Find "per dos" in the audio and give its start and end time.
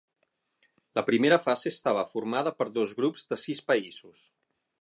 2.63-2.97